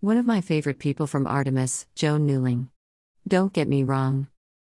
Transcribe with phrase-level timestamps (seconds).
[0.00, 2.68] One of my favorite people from Artemis, Joe Newling.
[3.26, 4.28] Don't get me wrong.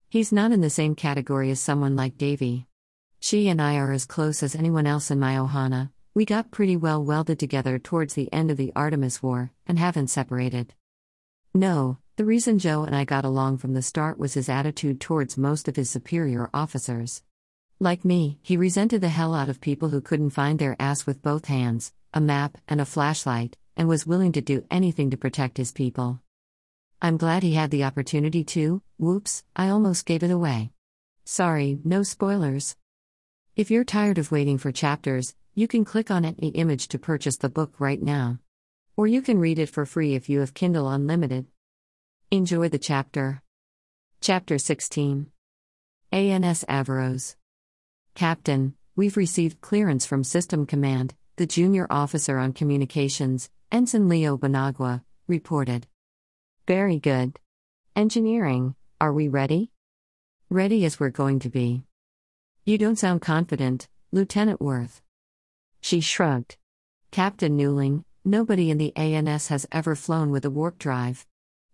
[0.09, 2.67] He's not in the same category as someone like Davy.
[3.21, 5.91] She and I are as close as anyone else in my Ohana.
[6.13, 10.09] We got pretty well welded together towards the end of the Artemis War, and haven't
[10.09, 10.73] separated.
[11.53, 15.37] No, the reason Joe and I got along from the start was his attitude towards
[15.37, 17.23] most of his superior officers.
[17.79, 21.21] Like me, he resented the hell out of people who couldn't find their ass with
[21.21, 25.57] both hands, a map, and a flashlight, and was willing to do anything to protect
[25.57, 26.21] his people.
[27.01, 28.81] I'm glad he had the opportunity to.
[28.97, 30.71] Whoops, I almost gave it away.
[31.25, 32.75] Sorry, no spoilers.
[33.55, 37.37] If you're tired of waiting for chapters, you can click on any image to purchase
[37.37, 38.39] the book right now.
[38.95, 41.47] Or you can read it for free if you have Kindle Unlimited.
[42.31, 43.41] Enjoy the chapter.
[44.21, 45.27] Chapter 16
[46.11, 47.35] ANS Averroes.
[48.15, 55.01] Captain, we've received clearance from System Command, the junior officer on communications, Ensign Leo Banagwa,
[55.27, 55.87] reported.
[56.67, 57.39] Very good.
[57.95, 59.71] Engineering, are we ready?
[60.47, 61.81] Ready as we're going to be.
[62.65, 65.01] You don't sound confident, Lieutenant Worth.
[65.81, 66.55] She shrugged.
[67.09, 71.25] Captain Newling, nobody in the ANS has ever flown with a warp drive.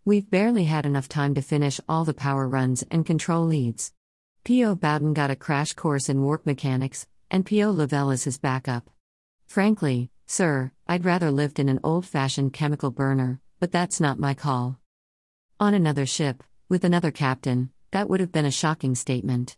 [0.05, 3.91] We've barely had enough time to finish all the power runs and control leads.
[4.45, 4.75] P.O.
[4.75, 7.71] Bowden got a crash course in warp mechanics, and P.O.
[7.71, 8.89] Lavelle is his backup.
[9.47, 14.35] Frankly, sir, I'd rather lived in an old fashioned chemical burner, but that's not my
[14.35, 14.79] call.
[15.59, 19.57] On another ship, with another captain, that would have been a shocking statement.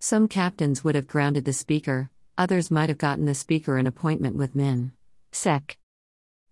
[0.00, 4.34] Some captains would have grounded the speaker, others might have gotten the speaker an appointment
[4.34, 4.90] with Min.
[5.30, 5.78] Sec.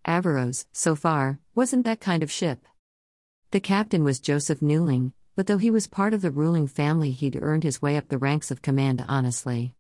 [0.07, 2.65] Averroes, so far, wasn't that kind of ship.
[3.51, 7.43] The captain was Joseph Newling, but though he was part of the ruling family, he'd
[7.43, 9.75] earned his way up the ranks of command honestly.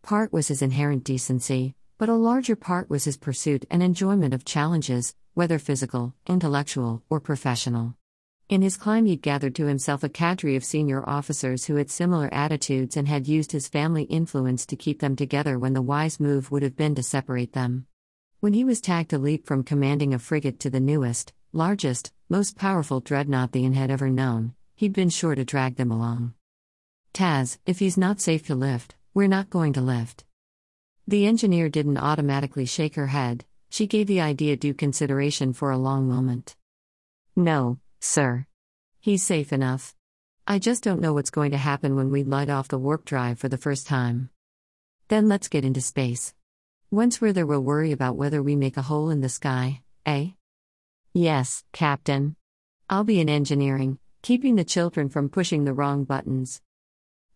[0.00, 4.44] Part was his inherent decency, but a larger part was his pursuit and enjoyment of
[4.44, 7.94] challenges, whether physical, intellectual, or professional.
[8.48, 12.28] In his climb, he'd gathered to himself a cadre of senior officers who had similar
[12.34, 16.50] attitudes and had used his family influence to keep them together when the wise move
[16.50, 17.86] would have been to separate them.
[18.40, 22.58] When he was tagged to leap from commanding a frigate to the newest, largest, most
[22.58, 26.34] powerful dreadnought the IN had ever known, he'd been sure to drag them along.
[27.14, 30.24] Taz, if he's not safe to lift, we're not going to lift.
[31.08, 35.78] The engineer didn't automatically shake her head, she gave the idea due consideration for a
[35.78, 36.56] long moment.
[37.34, 38.46] No, sir.
[39.00, 39.94] He's safe enough.
[40.46, 43.38] I just don't know what's going to happen when we light off the warp drive
[43.38, 44.30] for the first time.
[45.08, 46.34] Then let's get into space.
[46.90, 50.28] Once we're there, we'll worry about whether we make a hole in the sky, eh?
[51.14, 52.36] Yes, Captain.
[52.90, 56.60] I'll be in engineering, keeping the children from pushing the wrong buttons.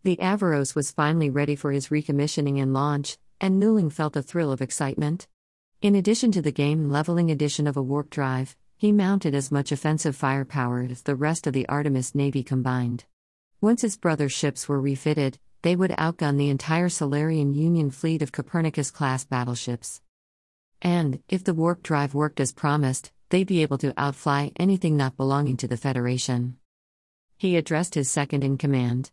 [0.03, 4.53] The Averroes was finally ready for his recommissioning and launch, and Newling felt a thrill
[4.53, 5.29] of excitement.
[5.83, 9.73] In addition to the game leveling addition of a warp drive, he mounted as much
[9.73, 13.05] offensive firepower as the rest of the Artemis Navy combined.
[13.61, 18.33] Once his brother's ships were refitted, they would outgun the entire Solarian Union fleet of
[18.33, 20.03] Copernicus class battleships.
[20.83, 25.17] And, if the warp drive worked as promised, they'd be able to outfly anything not
[25.17, 26.59] belonging to the Federation.
[27.39, 29.11] He addressed his second in command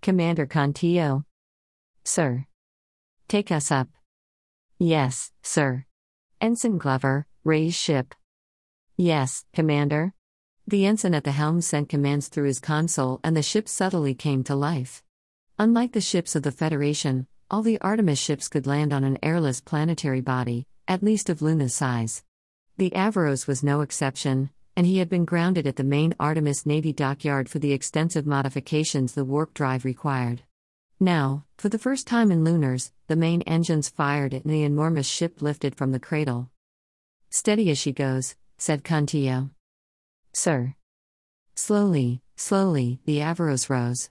[0.00, 1.24] Commander Contillo.
[2.02, 2.46] Sir.
[3.28, 3.88] Take us up.
[4.78, 5.86] Yes, sir.
[6.40, 8.14] Ensign Glover, raise ship.
[8.96, 10.12] Yes, Commander.
[10.66, 14.44] The ensign at the helm sent commands through his console, and the ship subtly came
[14.44, 15.02] to life.
[15.58, 19.60] Unlike the ships of the Federation, all the Artemis ships could land on an airless
[19.60, 22.24] planetary body, at least of Luna's size.
[22.76, 26.92] The Averroes was no exception, and he had been grounded at the main Artemis Navy
[26.92, 30.42] dockyard for the extensive modifications the warp drive required.
[31.02, 35.42] Now, for the first time in Lunars, the main engines fired and the enormous ship
[35.42, 36.48] lifted from the cradle.
[37.28, 39.50] Steady as she goes, said Contillo.
[40.32, 40.76] Sir.
[41.56, 44.10] Slowly, slowly, the Averroes rose.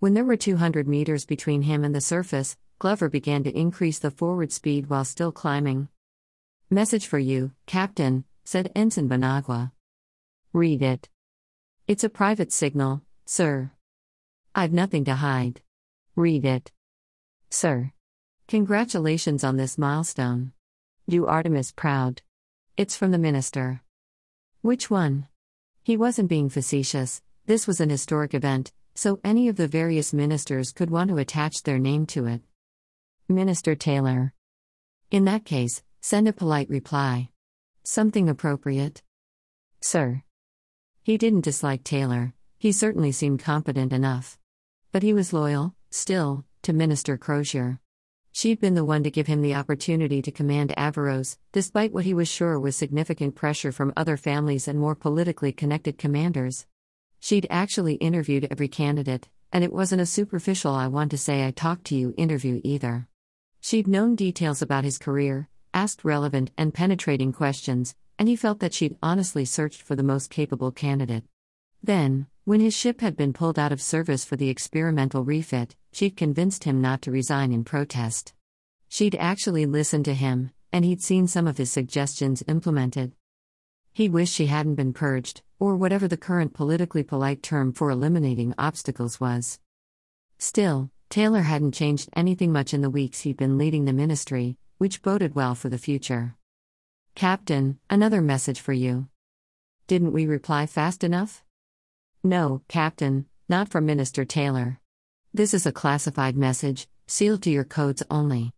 [0.00, 4.10] When there were 200 meters between him and the surface, Glover began to increase the
[4.10, 5.86] forward speed while still climbing.
[6.68, 9.70] Message for you, Captain, said Ensign Banagwa.
[10.52, 11.08] Read it.
[11.86, 13.70] It's a private signal, sir.
[14.52, 15.60] I've nothing to hide.
[16.16, 16.70] Read it.
[17.50, 17.92] Sir.
[18.48, 20.52] Congratulations on this milestone.
[21.08, 22.22] Do Artemis proud.
[22.76, 23.82] It's from the minister.
[24.62, 25.28] Which one?
[25.82, 30.72] He wasn't being facetious, this was an historic event, so any of the various ministers
[30.72, 32.42] could want to attach their name to it.
[33.28, 34.32] Minister Taylor.
[35.10, 37.30] In that case, Send a polite reply.
[37.82, 39.02] Something appropriate.
[39.80, 40.22] Sir.
[41.02, 44.38] He didn't dislike Taylor, he certainly seemed competent enough.
[44.92, 47.78] But he was loyal, still, to Minister Crozier.
[48.32, 52.12] She'd been the one to give him the opportunity to command Averroes, despite what he
[52.12, 56.66] was sure was significant pressure from other families and more politically connected commanders.
[57.20, 61.52] She'd actually interviewed every candidate, and it wasn't a superficial I want to say I
[61.52, 63.06] talked to you interview either.
[63.60, 68.74] She'd known details about his career, asked relevant and penetrating questions, and he felt that
[68.74, 71.22] she'd honestly searched for the most capable candidate.
[71.84, 76.14] Then, when his ship had been pulled out of service for the experimental refit, she'd
[76.16, 78.34] convinced him not to resign in protest.
[78.88, 83.14] She'd actually listened to him, and he'd seen some of his suggestions implemented.
[83.94, 88.52] He wished she hadn't been purged, or whatever the current politically polite term for eliminating
[88.58, 89.58] obstacles was.
[90.38, 95.00] Still, Taylor hadn't changed anything much in the weeks he'd been leading the ministry, which
[95.00, 96.36] boded well for the future.
[97.14, 99.08] Captain, another message for you.
[99.86, 101.44] Didn't we reply fast enough?
[102.26, 104.80] No, Captain, not from Minister Taylor.
[105.34, 108.50] This is a classified message, sealed to your codes only.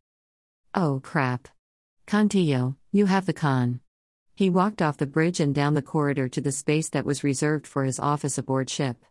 [0.73, 1.49] Oh, crap.
[2.07, 3.81] Contillo, you have the conn.
[4.37, 7.67] He walked off the bridge and down the corridor to the space that was reserved
[7.67, 9.05] for his office aboard ship.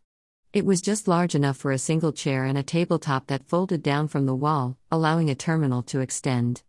[0.54, 4.08] It was just large enough for a single chair and a tabletop that folded down
[4.08, 6.64] from the wall, allowing a terminal to extend.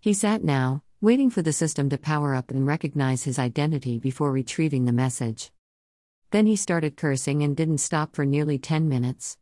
[0.00, 4.32] He sat now, waiting for the system to power up and recognize his identity before
[4.32, 5.52] retrieving the message.
[6.30, 9.36] Then he started cursing and didn't stop for nearly 10 minutes.